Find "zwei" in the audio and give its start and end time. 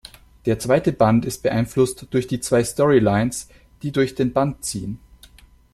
2.39-2.63